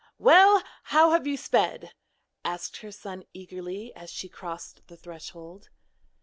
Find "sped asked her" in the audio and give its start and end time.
1.37-2.91